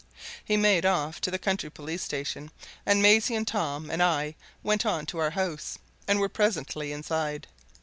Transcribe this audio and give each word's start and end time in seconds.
He 0.43 0.57
made 0.57 0.83
off 0.83 1.21
to 1.21 1.29
the 1.29 1.37
county 1.37 1.69
police 1.69 2.01
station, 2.01 2.49
and 2.87 3.03
Maisie 3.03 3.35
and 3.35 3.47
Tom 3.47 3.91
and 3.91 4.01
I 4.01 4.33
went 4.63 4.83
on 4.83 5.05
to 5.05 5.19
our 5.19 5.29
house, 5.29 5.77
and 6.07 6.19
were 6.19 6.27
presently 6.27 6.91
inside. 6.91 7.45